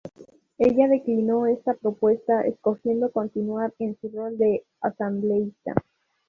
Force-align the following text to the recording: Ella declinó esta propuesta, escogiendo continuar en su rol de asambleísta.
Ella 0.57 0.87
declinó 0.87 1.45
esta 1.45 1.75
propuesta, 1.75 2.41
escogiendo 2.41 3.11
continuar 3.11 3.71
en 3.77 3.95
su 4.01 4.09
rol 4.09 4.35
de 4.35 4.63
asambleísta. 4.81 5.75